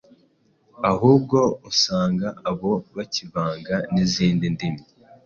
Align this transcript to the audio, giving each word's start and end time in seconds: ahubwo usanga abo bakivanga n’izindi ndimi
ahubwo 0.91 1.39
usanga 1.69 2.27
abo 2.49 2.71
bakivanga 2.95 3.75
n’izindi 3.93 4.45
ndimi 4.53 4.83